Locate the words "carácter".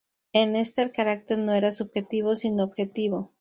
0.91-1.37